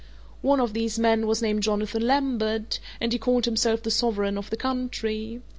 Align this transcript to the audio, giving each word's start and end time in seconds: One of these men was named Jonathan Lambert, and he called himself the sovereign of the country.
One 0.41 0.59
of 0.59 0.73
these 0.73 0.97
men 0.97 1.27
was 1.27 1.43
named 1.43 1.61
Jonathan 1.61 2.01
Lambert, 2.07 2.79
and 2.99 3.13
he 3.13 3.19
called 3.19 3.45
himself 3.45 3.83
the 3.83 3.91
sovereign 3.91 4.35
of 4.35 4.49
the 4.49 4.57
country. 4.57 5.43